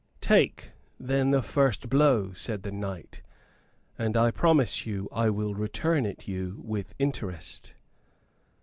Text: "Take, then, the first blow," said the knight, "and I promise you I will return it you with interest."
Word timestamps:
"Take, 0.19 0.71
then, 0.99 1.29
the 1.29 1.43
first 1.43 1.87
blow," 1.87 2.33
said 2.33 2.63
the 2.63 2.71
knight, 2.71 3.21
"and 3.99 4.17
I 4.17 4.31
promise 4.31 4.87
you 4.87 5.07
I 5.11 5.29
will 5.29 5.53
return 5.53 6.07
it 6.07 6.27
you 6.27 6.59
with 6.65 6.95
interest." 6.97 7.75